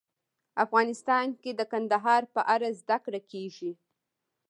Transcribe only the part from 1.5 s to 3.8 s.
د کندهار په اړه زده کړه کېږي.